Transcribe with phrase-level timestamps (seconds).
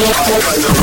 [0.00, 0.77] Thank you.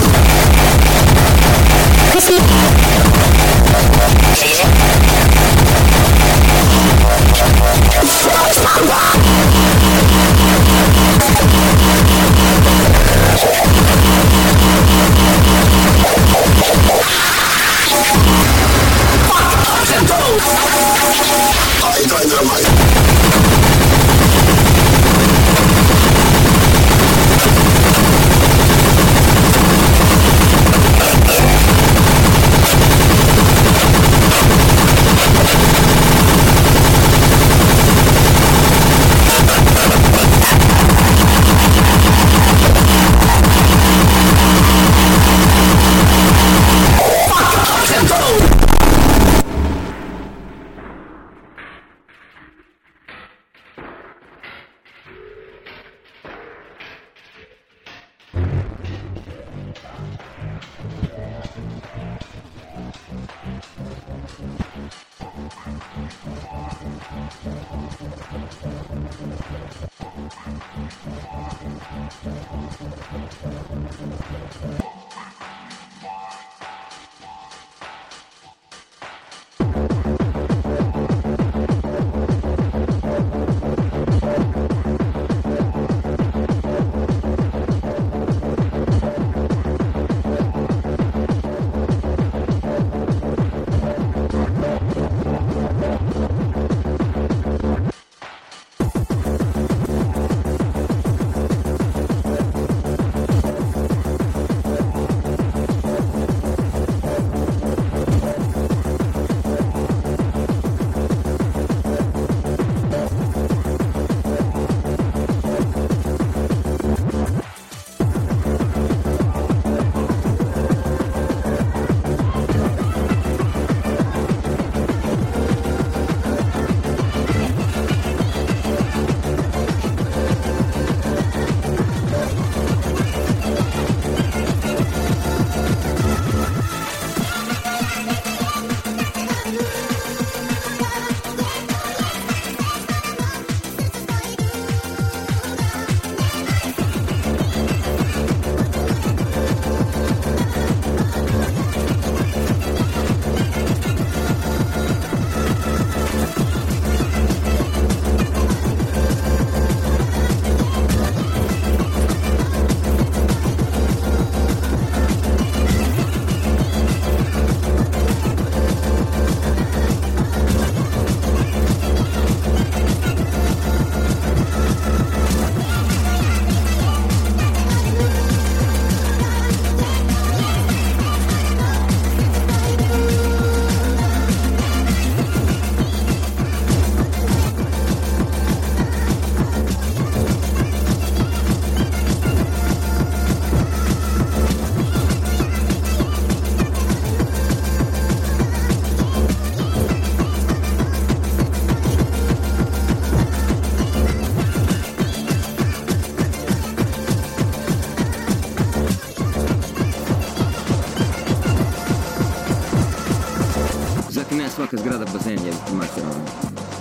[214.76, 216.12] из града в бассейн, я мастером.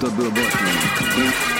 [0.00, 1.53] То был босс.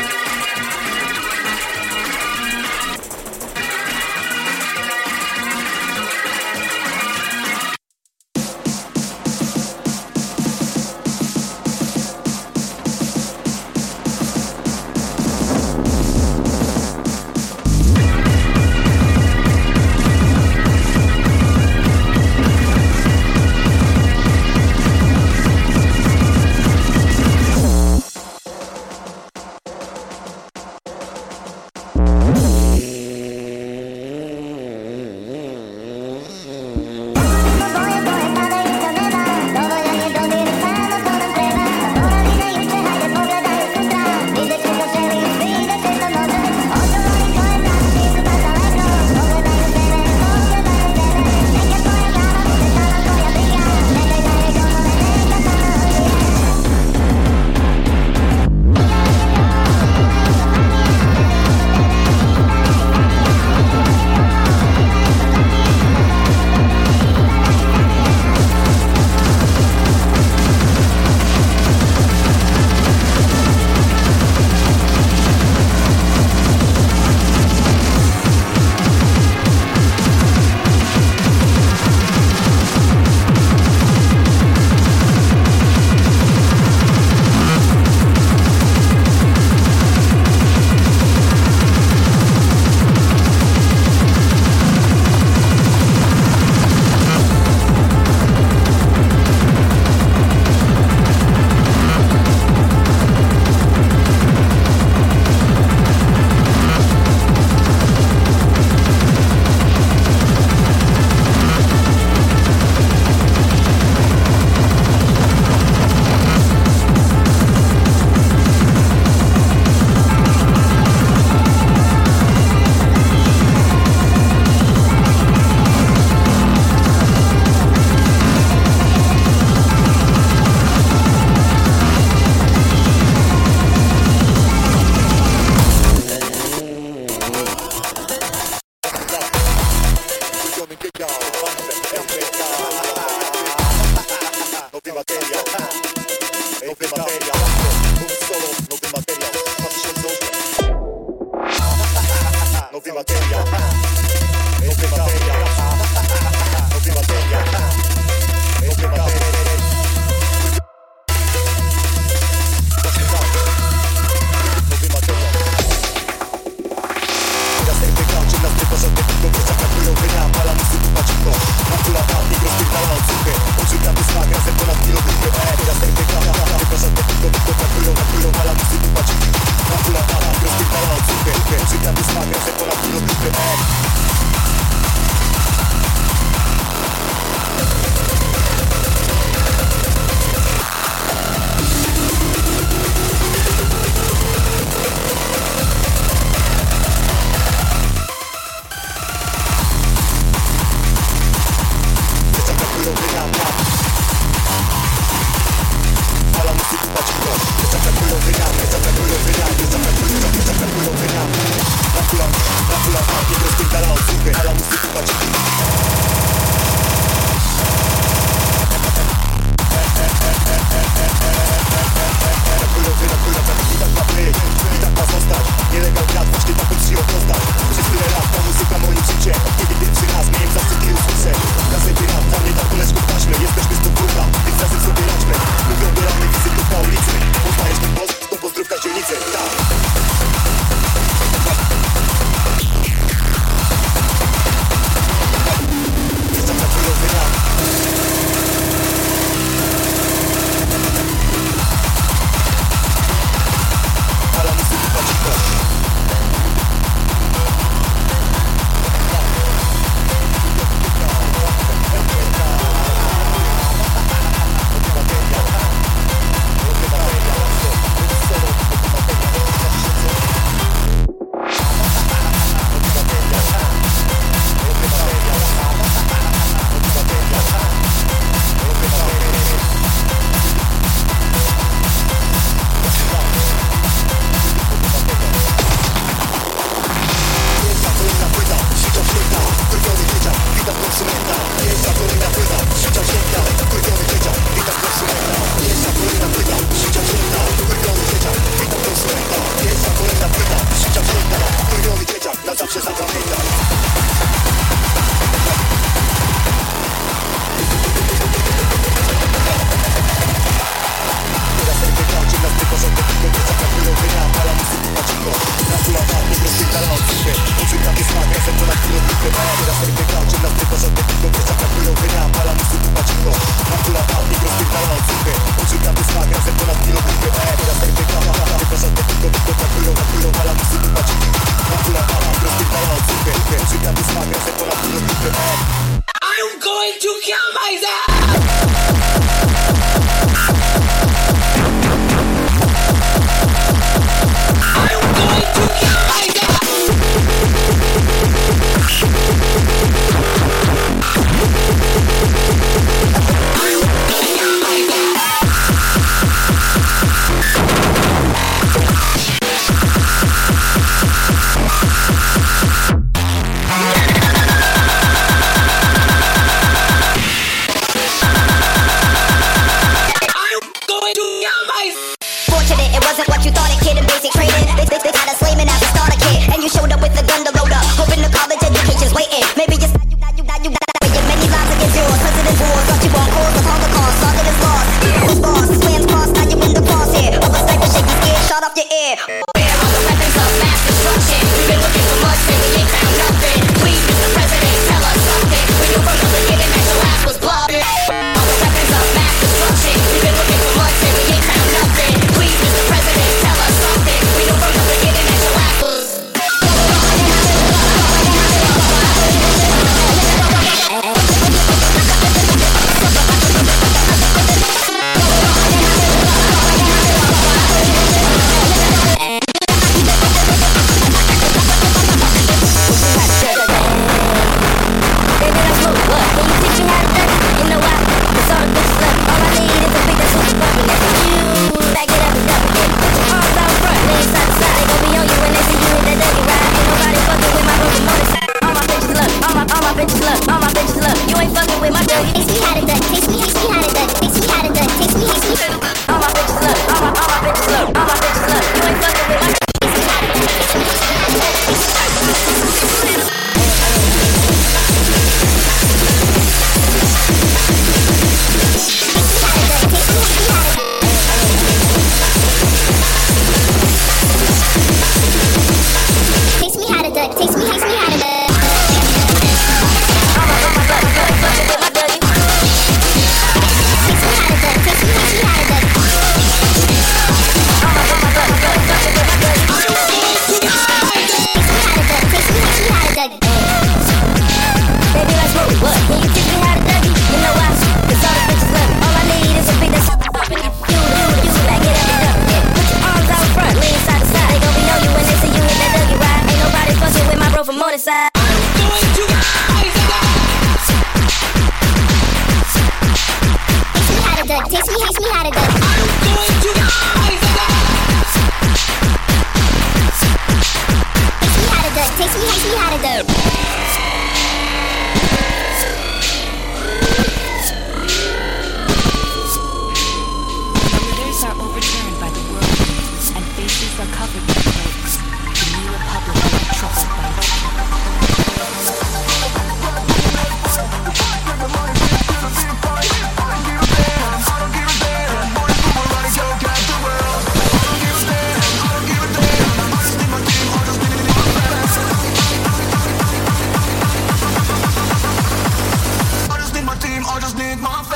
[547.85, 548.14] my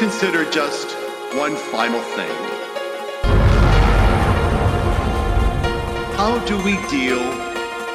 [0.00, 0.96] consider just
[1.36, 2.32] one final thing.
[6.16, 7.20] How do we deal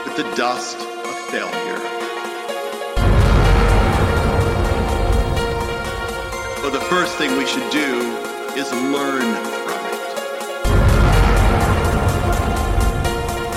[0.05, 1.79] with the dust of failure?
[6.61, 8.15] Well, the first thing we should do
[8.55, 9.33] is learn
[9.65, 10.05] from it.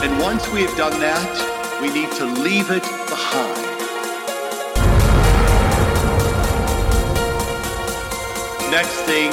[0.05, 3.58] And once we have done that, we need to leave it behind.
[8.79, 9.33] Next thing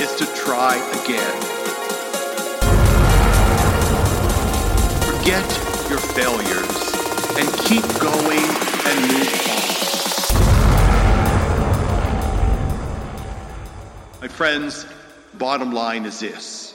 [0.00, 1.36] is to try again.
[5.02, 5.46] Forget
[5.90, 6.94] your failures
[7.36, 8.40] and keep going
[8.86, 9.60] and move on.
[14.22, 14.86] My friends,
[15.34, 16.72] bottom line is this.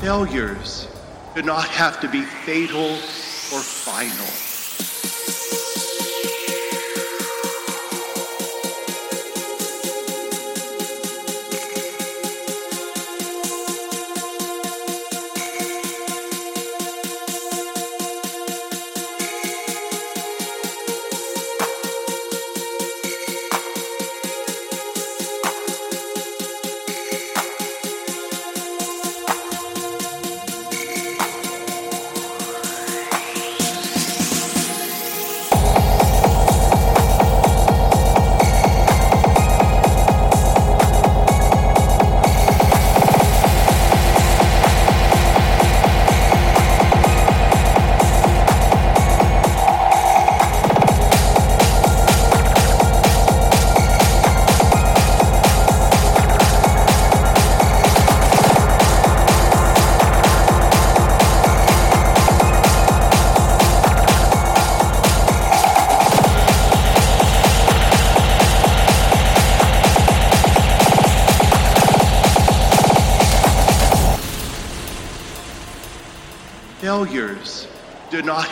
[0.00, 0.88] Failures
[1.36, 4.49] do not have to be fatal or final.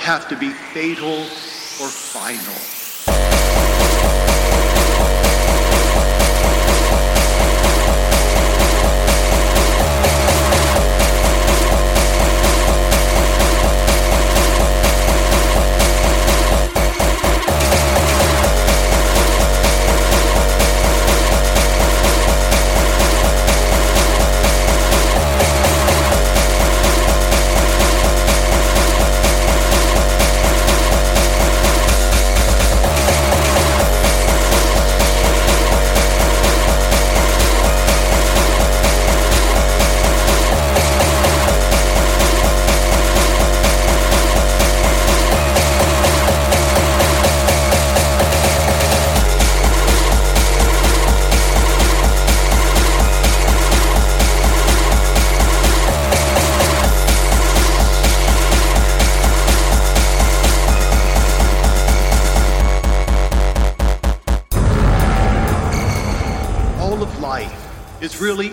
[0.08, 1.26] Have to be fatal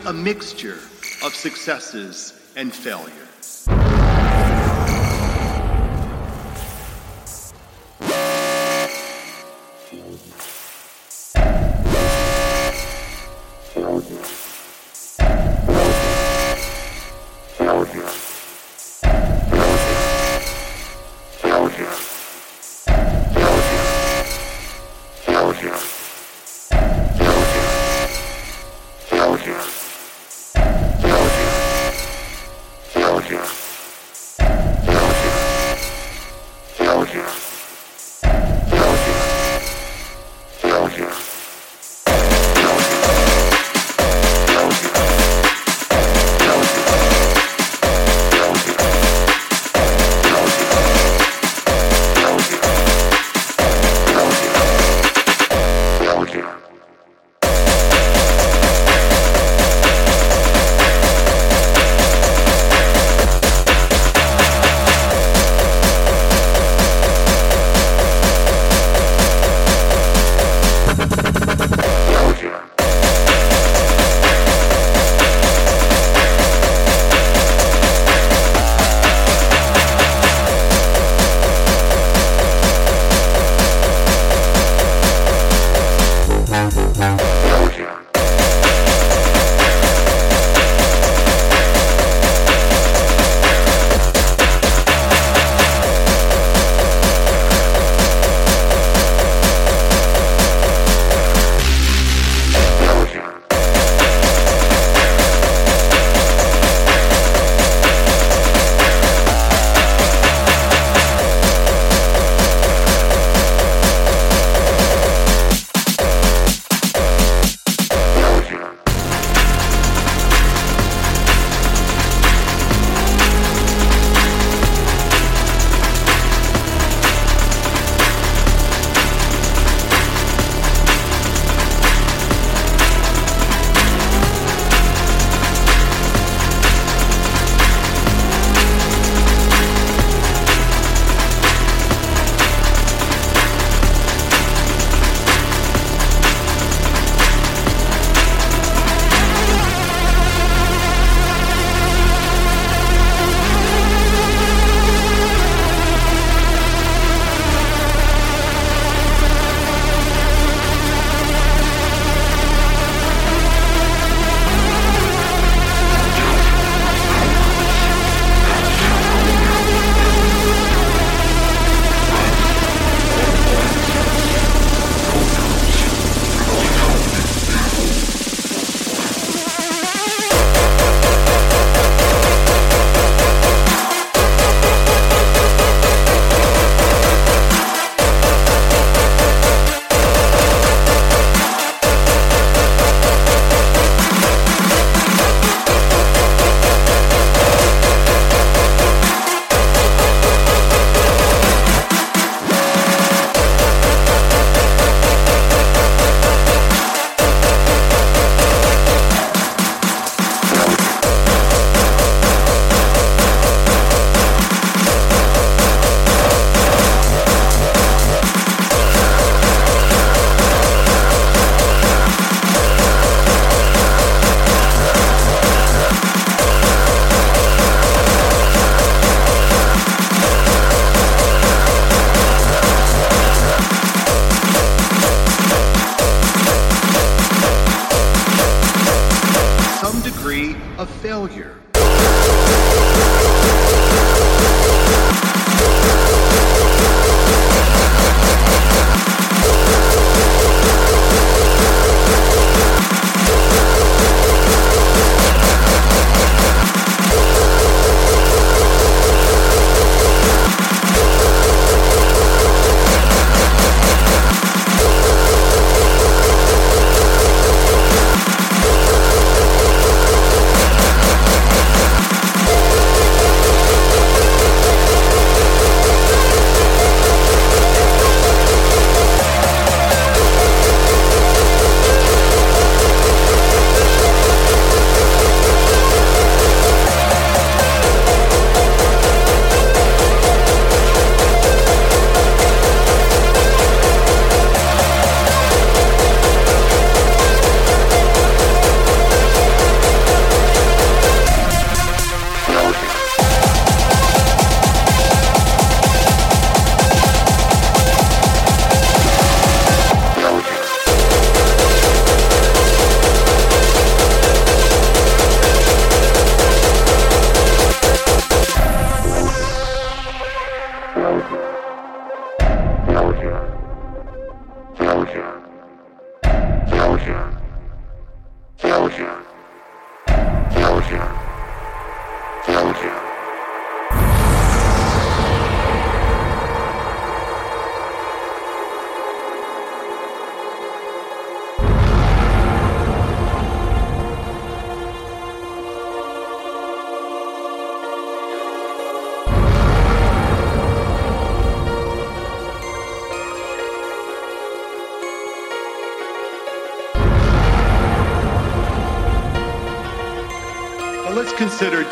[0.06, 0.80] a mixture
[1.24, 3.25] of successes and failure.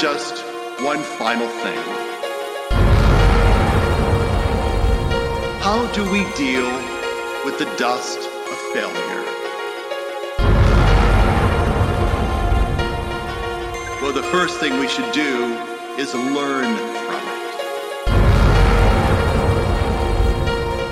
[0.04, 0.44] just
[0.84, 1.80] one final thing.
[5.62, 6.70] How do we deal
[7.46, 9.24] with the dust of failure?
[14.02, 15.58] Well, the first thing we should do
[15.98, 17.54] is learn from it.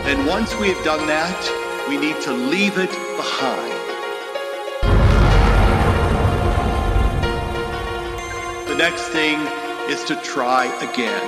[0.08, 3.71] And once we have done that, we need to leave it behind.
[8.82, 9.38] next thing
[9.92, 11.22] is to try again.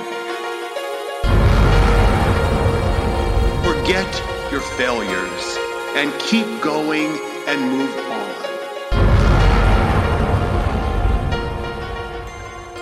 [3.62, 4.12] Forget
[4.50, 5.56] your failures
[5.94, 8.34] and keep going and move on.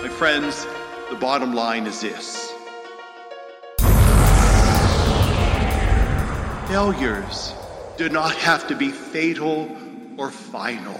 [0.01, 0.65] My friends,
[1.11, 2.51] the bottom line is this
[6.67, 7.53] failures
[7.97, 9.69] do not have to be fatal
[10.17, 10.99] or final.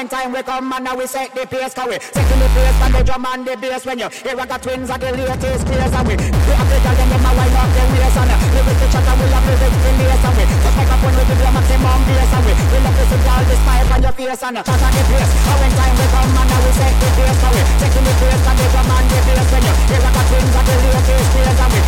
[0.00, 2.80] when time we come and now we set the pace Cause we setting the pace
[2.80, 3.84] and the drum and the bass.
[3.84, 6.96] When you hear a twins are the latest craze And we we have the girl
[6.96, 9.26] them them a wind up the waist And uh, we with the chat and we
[9.28, 12.32] have the rich the lace And we just make up we give you maximum bass
[12.32, 14.80] And we we love to see all the smile on your face And uh, chat
[14.80, 17.52] on the pace And when time we come and now we set the pace Cause
[17.52, 19.48] we setting the pace and the drum and the bass.
[19.52, 21.80] When you hear a twins are the latest craze And we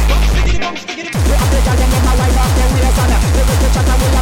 [0.53, 3.57] we have the girl them them a wind up the waist And uh, we with
[3.57, 4.22] the chat and we have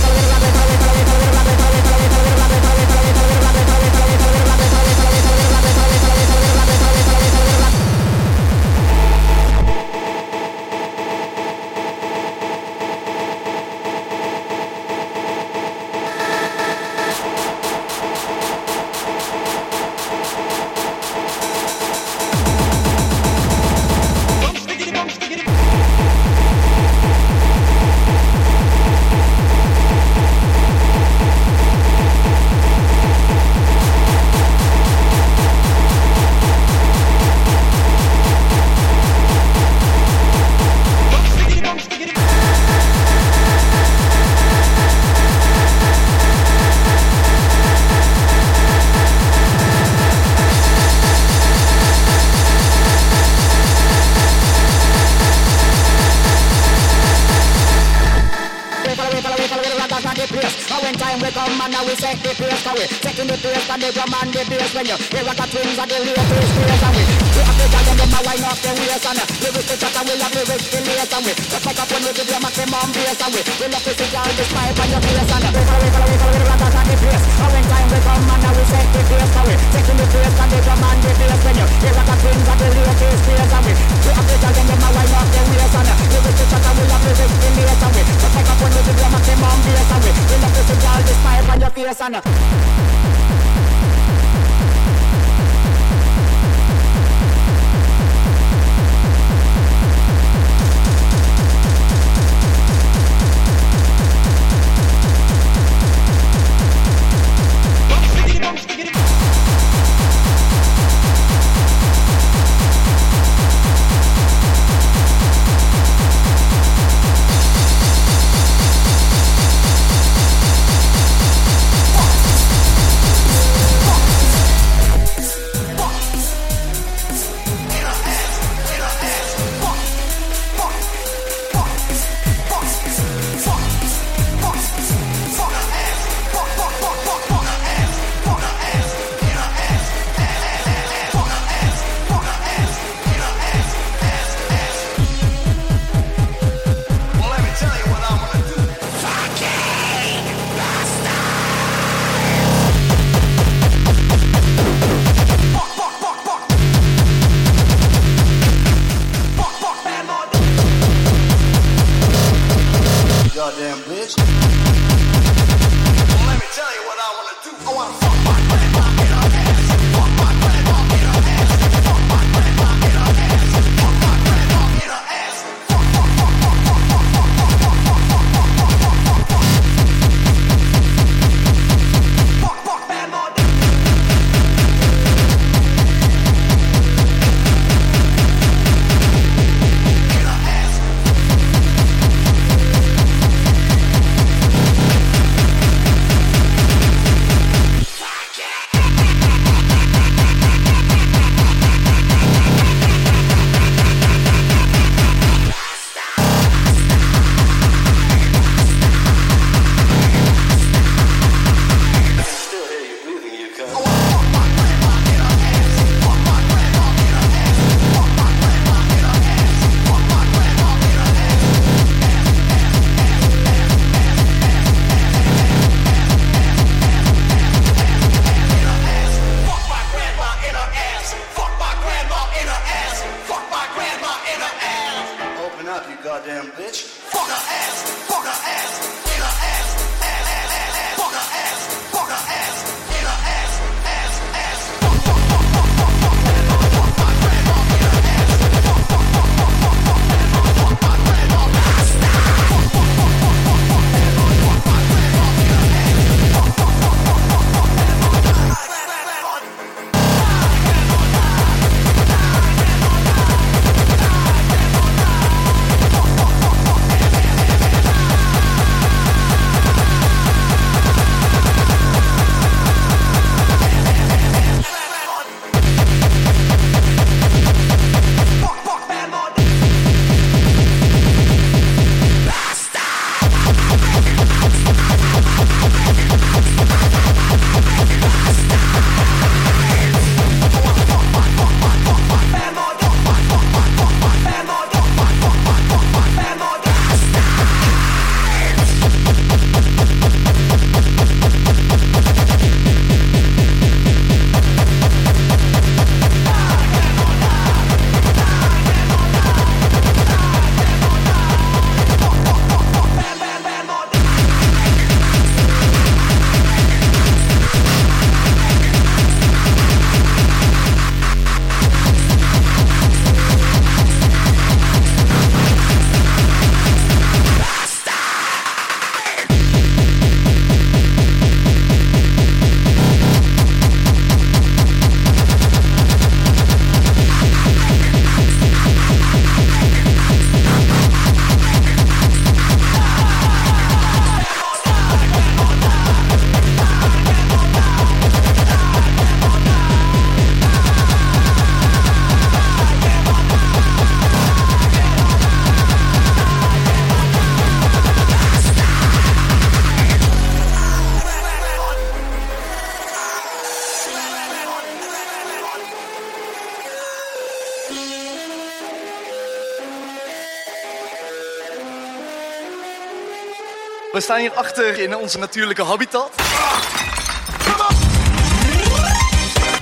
[374.01, 376.09] we staan hier achter in onze natuurlijke habitat.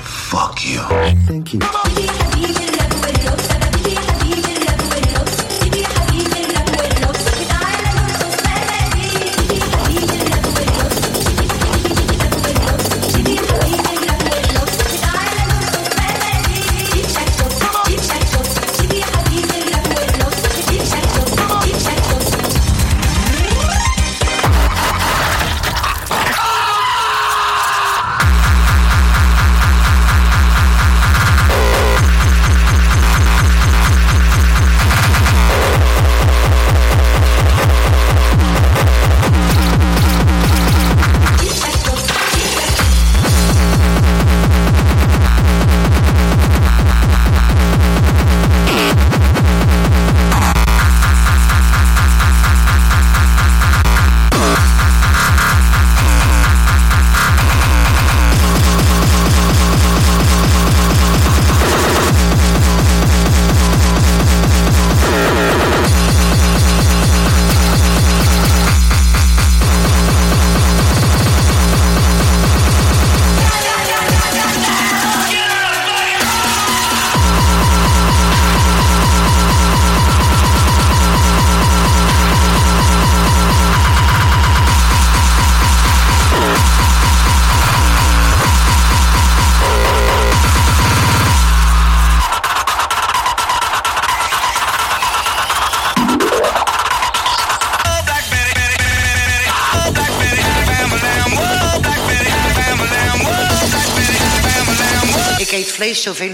[0.03, 0.79] Fuck you.
[1.27, 2.68] Thank you.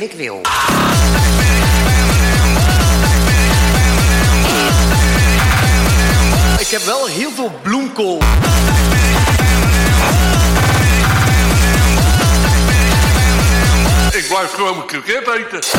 [0.06, 0.42] Ik wil.
[6.60, 8.22] Ik heb wel heel veel bloemkool.
[14.12, 15.75] Ik blijf gewoon mijn kroket eten.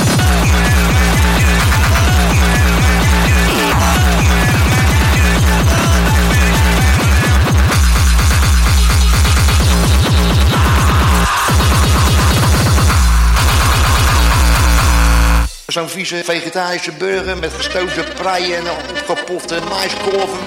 [15.77, 20.39] Zo'n vieze vegetarische burger met gestoofde preien en opgepofte maiskorven.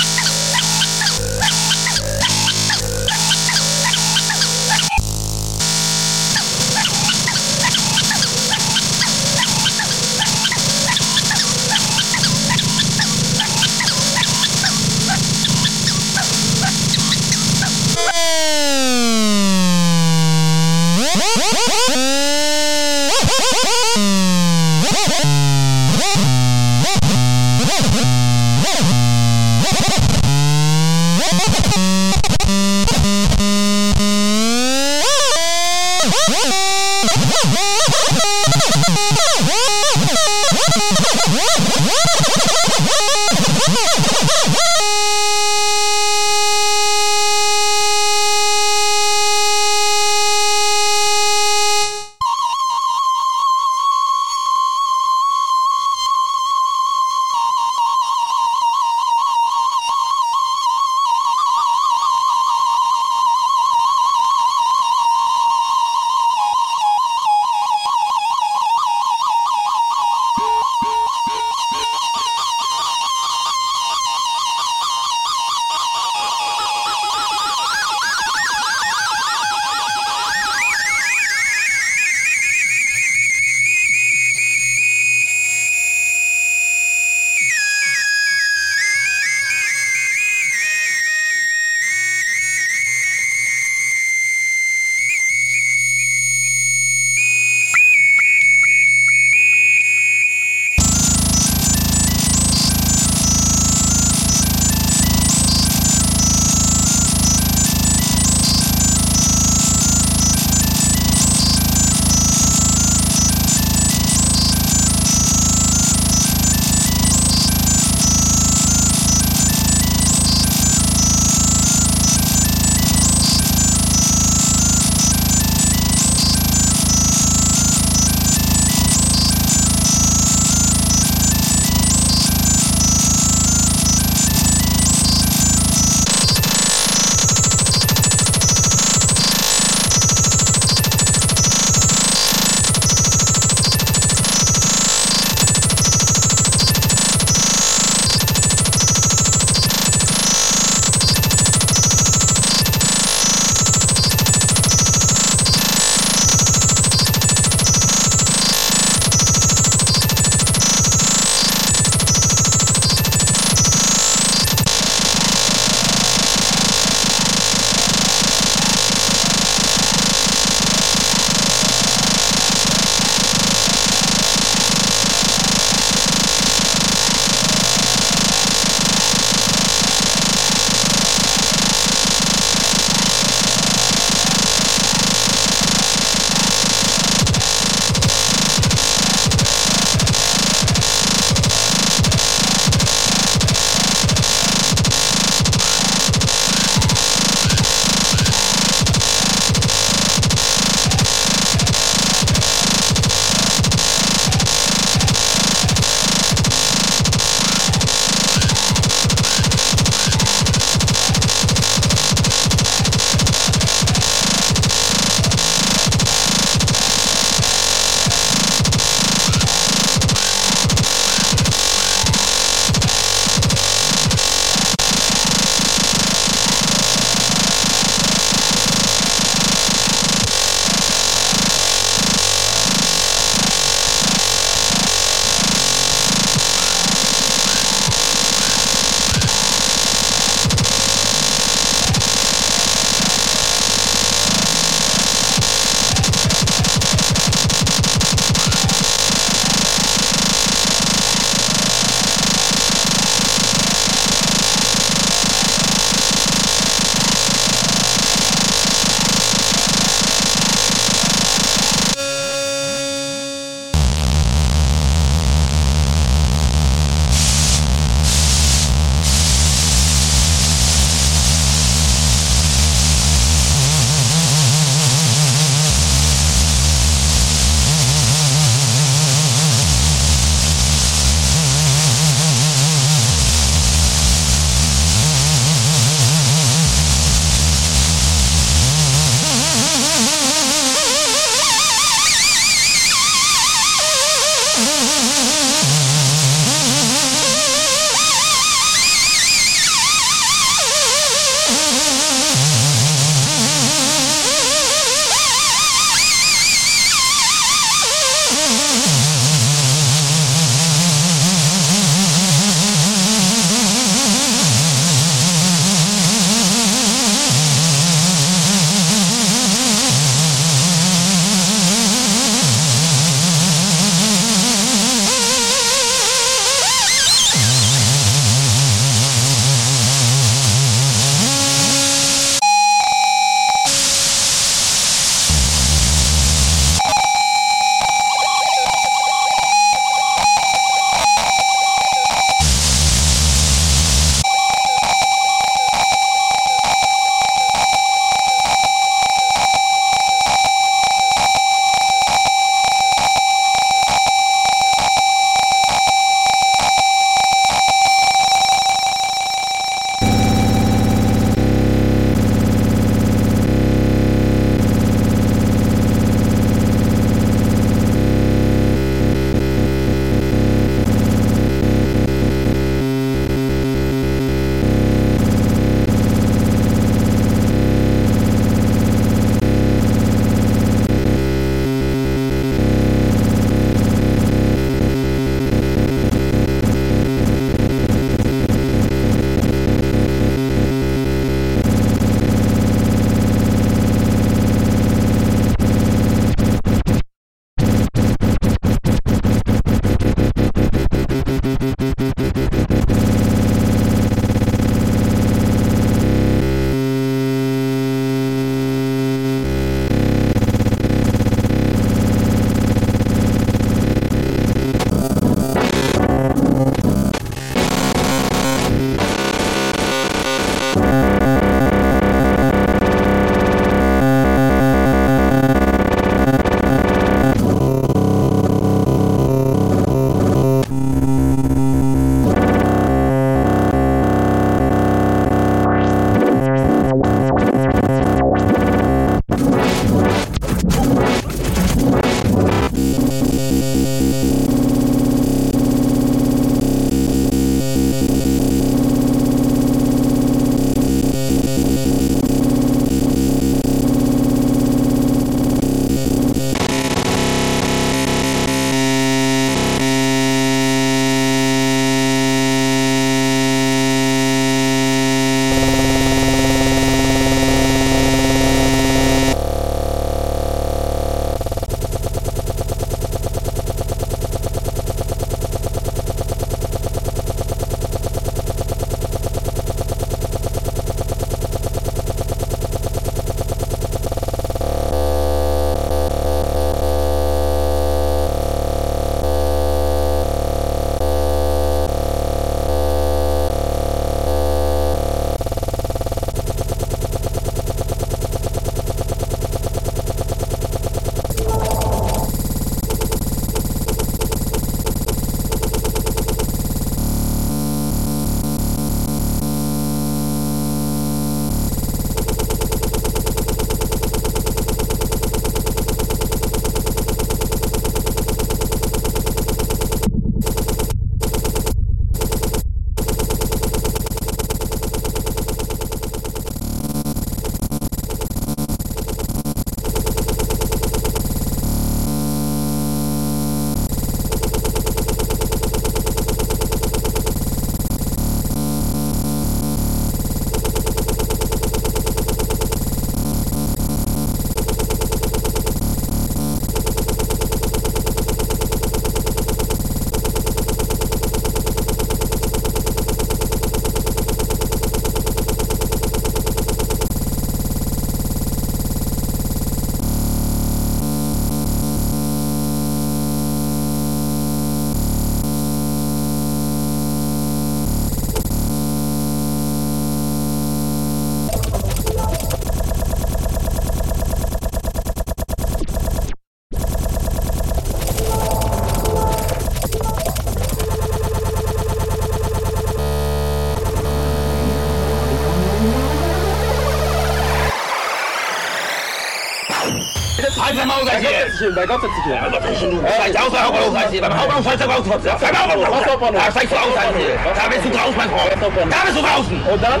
[591.60, 593.04] Bei Gott setz dich hin, bei Gott setz dich hin.
[593.04, 593.92] Steigst aus beim Hauptbahnhof.
[593.92, 595.04] Beim Hauptbahnhof steigst du aus.
[595.04, 596.32] Beim Hauptbahnhof.
[596.32, 596.94] Da steigst du aus.
[596.96, 598.56] Da bist du draußen, mein Freund.
[598.88, 599.62] Da bist du draußen.
[599.68, 600.00] Und dann?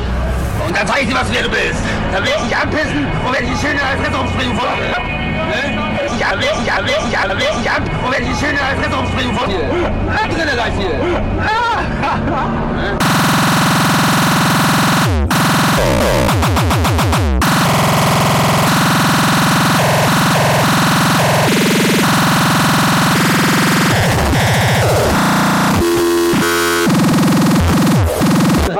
[0.66, 1.84] Und dann zeig ich dir, was wer du bist.
[2.12, 4.88] Dann werde ich dich anpissen und werde ich die Schilder als Fresse umspringen von dir.
[6.16, 8.96] Ich an, ich an, ich an, ich an und werde ich die Schilder als Fresse
[8.96, 9.68] umspringen von dir.
[10.08, 10.96] Da drinne gleich hier.
[15.76, 16.39] Du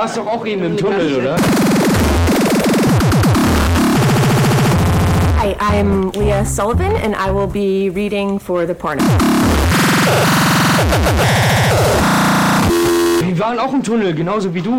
[0.01, 1.35] warst doch auch eben im Tunnel, oder?
[5.39, 9.03] Hi, I'm Leah Sullivan, and I will be reading for the porno.
[13.21, 14.75] Wir waren auch im Tunnel, genauso wie du.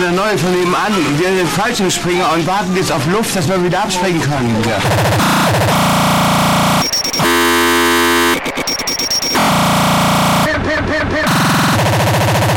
[0.00, 0.92] Der Neue von nebenan.
[1.18, 4.56] Wir sind Fallschirmspringer und warten jetzt auf Luft, dass wir wieder abspringen können.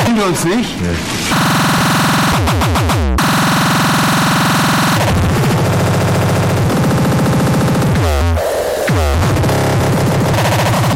[0.05, 0.69] Sehen wir uns nicht?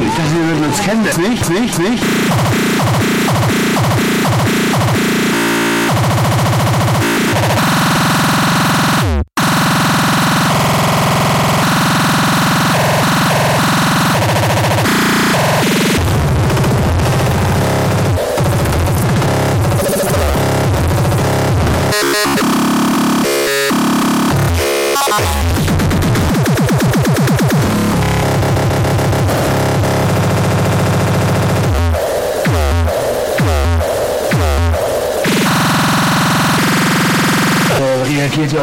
[0.03, 1.03] Ich dachte, wir würden uns kennen.
[1.03, 2.03] Nicht, nicht, nicht.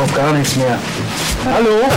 [0.08, 0.78] Auf gar nichts mehr.
[1.44, 1.88] Hallo?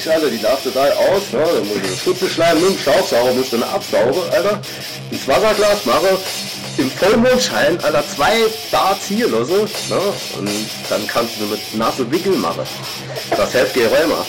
[0.00, 1.44] Futzfix, Alter, die darfst du da aus, ne?
[1.54, 4.60] Dann muss ich das Futzelschleim mit Staubsauger, musst du dann absaugen, Alter,
[5.10, 6.18] ins Wasserglas mache,
[6.78, 8.38] im Vollmondschein, Alter, zwei
[8.70, 9.52] Darts hier lasse,
[9.88, 10.00] ne?
[10.38, 10.50] Und
[10.88, 12.62] dann kannst du mit nasse Wickeln machen.
[13.36, 14.24] Das hilft dir immer.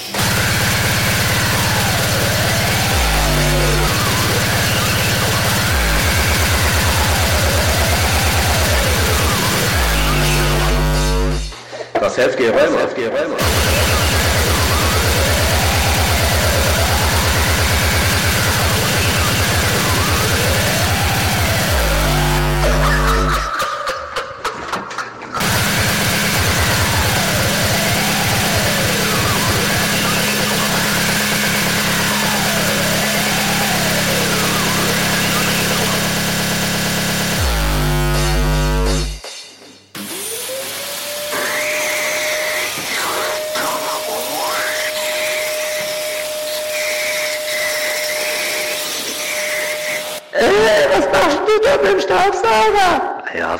[11.99, 13.50] Das hilft dir immer, hilft dir immer.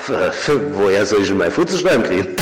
[0.04, 2.36] Für, woher soll ich denn mein Futzelschleim kriegen?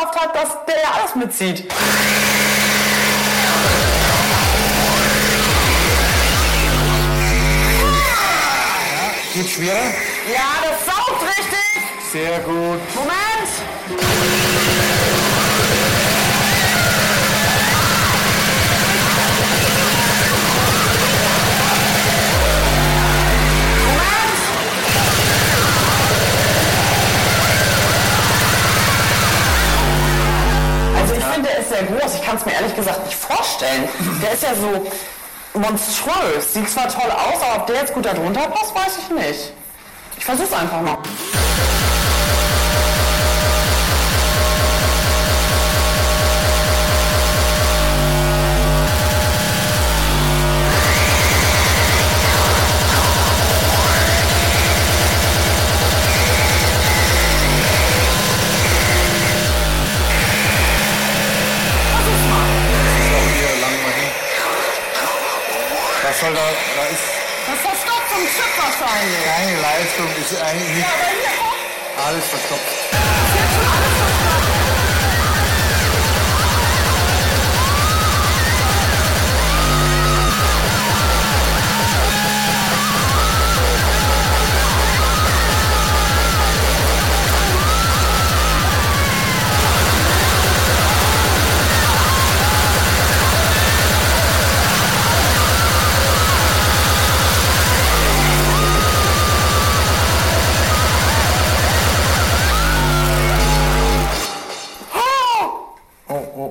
[0.00, 1.68] Hat, dass der ja alles mitzieht.
[9.34, 9.92] Geht schwerer?
[10.32, 11.82] Ja, das saugt richtig.
[12.12, 12.80] Sehr gut.
[12.94, 13.50] Moment.
[31.80, 32.14] sehr groß.
[32.14, 33.88] Ich kann es mir ehrlich gesagt nicht vorstellen.
[34.22, 36.52] Der ist ja so monströs.
[36.52, 39.52] Sieht zwar toll aus, aber ob der jetzt gut darunter passt, weiß ich nicht.
[40.18, 40.98] Ich versuch's einfach mal.
[66.20, 66.40] Was soll da,
[66.76, 67.00] da ist
[67.46, 69.24] Das ist verstopft vom Chip wahrscheinlich.
[69.24, 72.06] keine Leistung, ist eigentlich nicht Ja, aber hier, guck.
[72.06, 73.19] alles verstopft.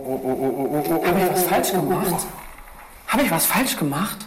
[0.09, 2.25] Habe ich was falsch gemacht?
[3.09, 4.17] Habe ich was falsch gemacht?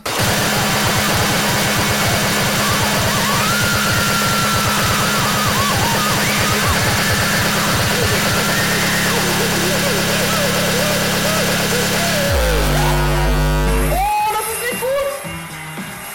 [13.90, 14.88] Oh, das ist nicht gut.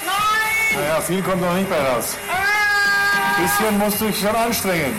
[0.05, 0.81] Nein.
[0.81, 2.15] Naja, viel kommt noch nicht bei raus.
[3.35, 4.95] Ein bisschen musst du dich schon anstrengen.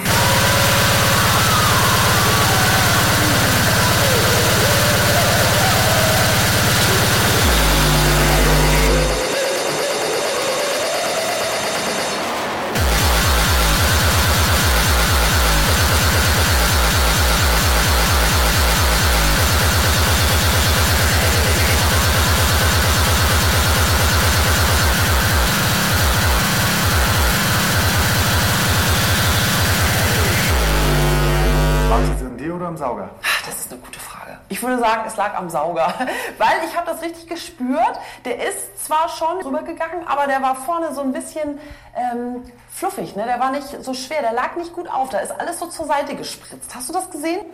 [32.79, 33.11] Sauger?
[33.45, 34.39] Das ist eine gute Frage.
[34.49, 35.93] Ich würde sagen, es lag am Sauger,
[36.39, 37.99] weil ich habe das richtig gespürt.
[38.25, 41.61] Der ist zwar schon rübergegangen, aber der war vorne so ein bisschen
[41.95, 43.17] ähm, fluffig.
[43.17, 43.25] Ne?
[43.25, 45.11] Der war nicht so schwer, der lag nicht gut auf.
[45.11, 46.75] Da ist alles so zur Seite gespritzt.
[46.75, 47.45] Hast du das gesehen?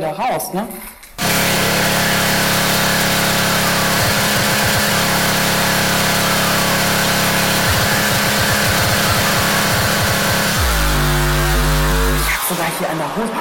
[0.00, 0.66] Da wieder raus, ne?
[12.48, 13.32] Sogar hier in der Hose.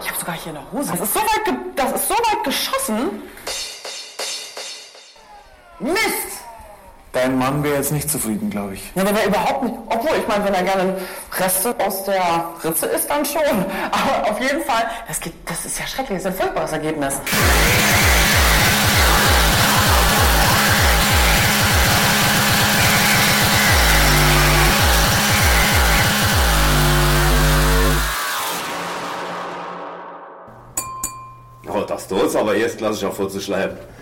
[0.00, 0.90] Ich habe sogar hier in der Hose.
[0.90, 3.22] Das ist so weit, das ist so weit geschossen.
[5.78, 6.39] Mist!
[7.12, 8.92] Dein Mann wäre jetzt nicht zufrieden, glaube ich.
[8.94, 9.74] Ja, der wäre überhaupt nicht.
[9.86, 10.96] Obwohl, ich meine, wenn er gerne
[11.40, 13.42] Reste aus der Ritze isst, dann schon.
[13.90, 17.14] Aber auf jeden Fall, das, geht, das ist ja schrecklich, das ist ein furchtbares Ergebnis.
[31.72, 33.78] Oh, das da ist aber erstklassig vorzuschleifen.
[33.78, 33.99] Ja, der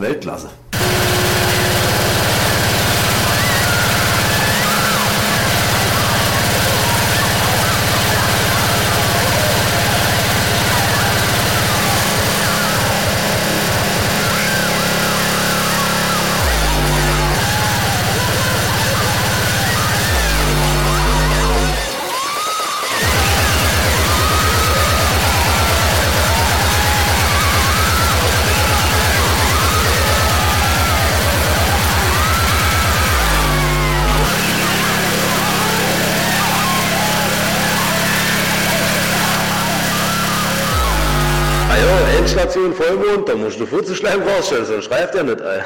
[0.00, 0.48] Weltklasse.
[43.28, 45.60] Da musst du Furzenschleim rausstellen, sonst schreibt er nicht, ey.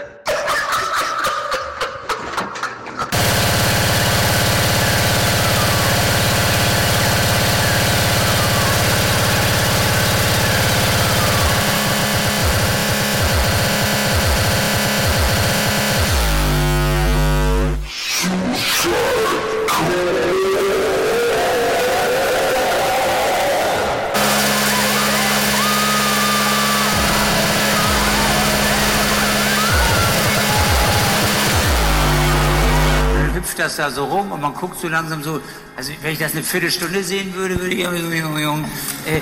[33.76, 35.40] Das da so rum und man guckt so langsam so,
[35.76, 38.64] also wenn ich das eine Viertelstunde sehen würde, würde ich, Junge, Junge, Junge,
[39.06, 39.20] äh,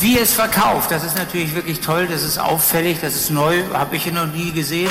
[0.00, 3.96] wie es verkauft, das ist natürlich wirklich toll, das ist auffällig, das ist neu, habe
[3.96, 4.90] ich noch nie gesehen.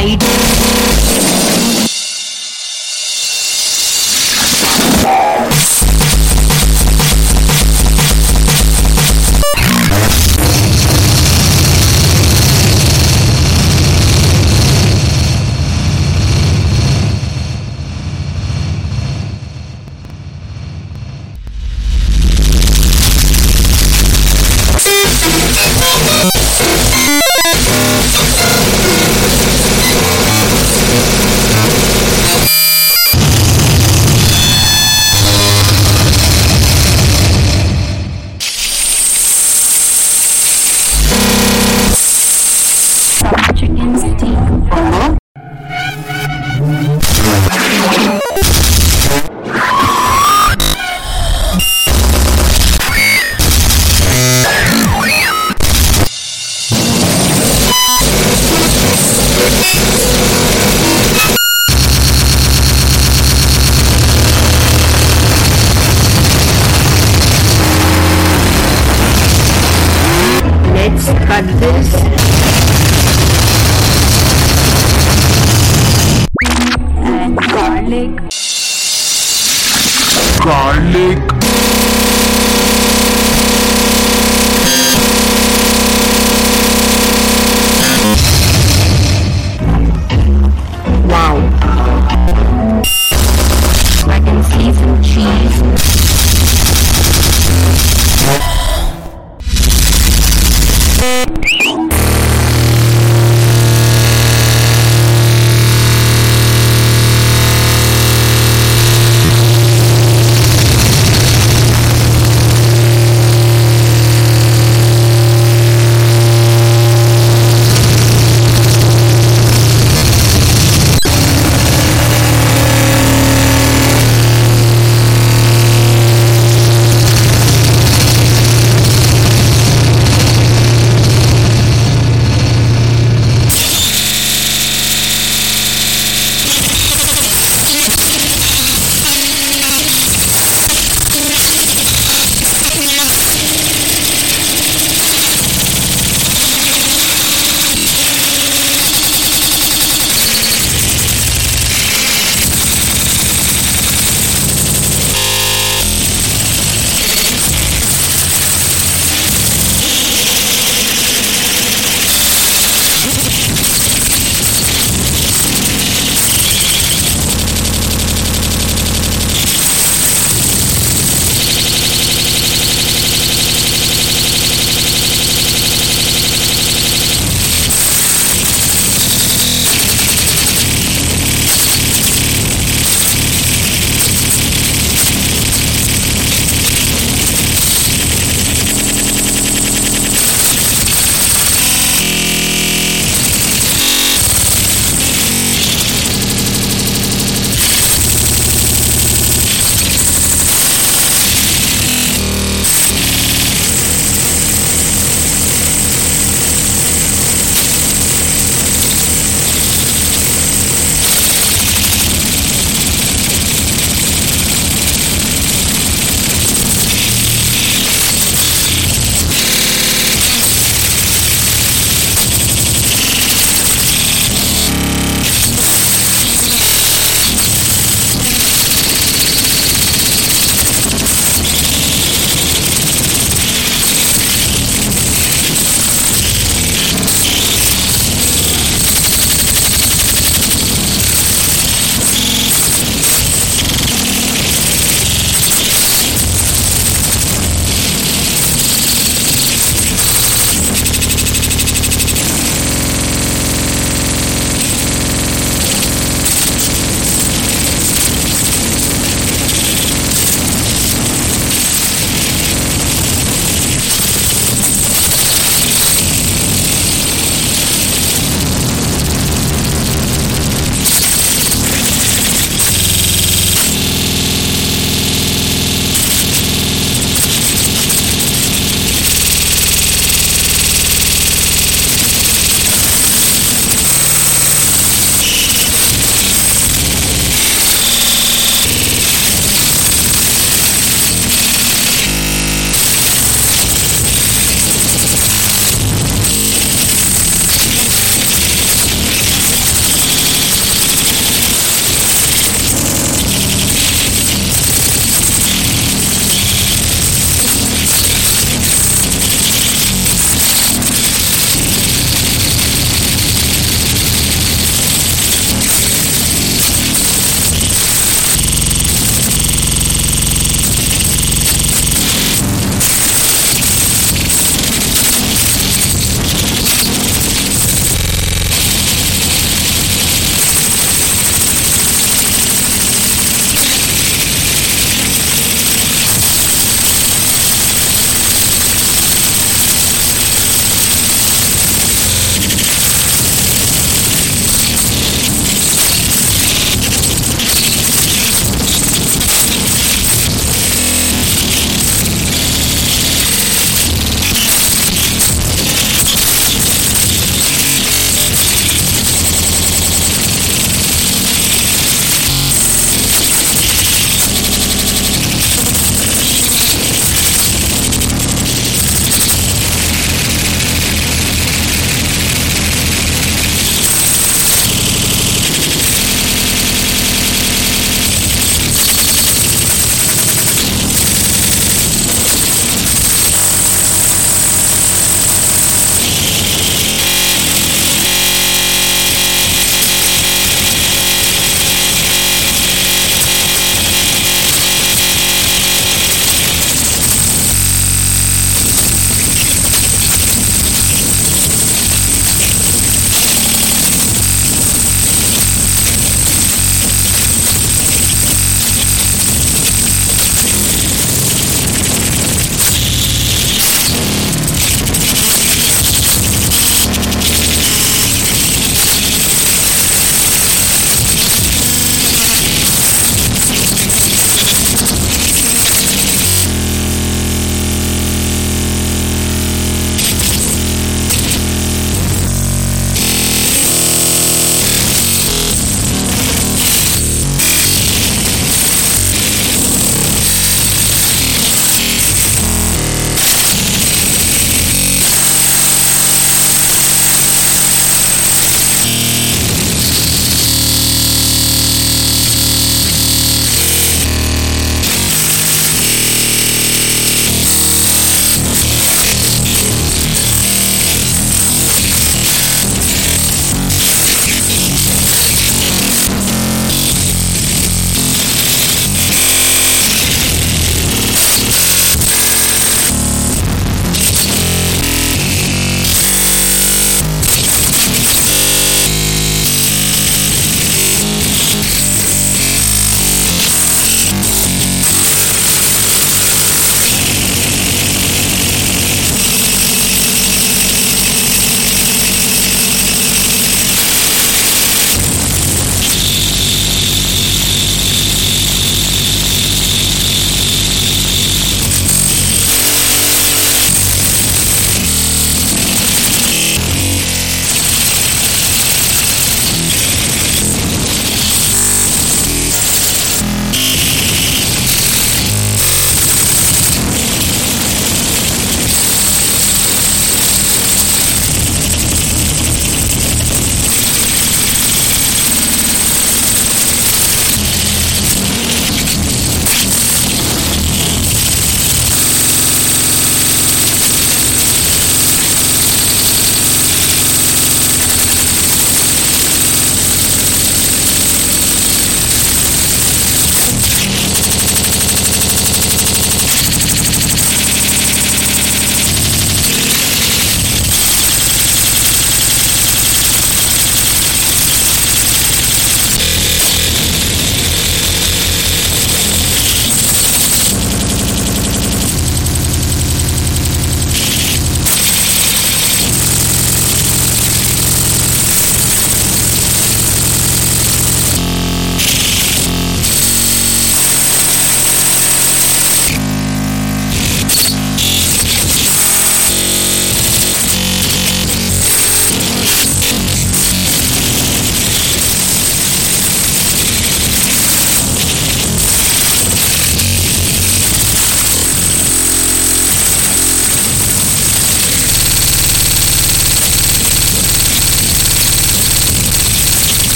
[0.00, 0.37] side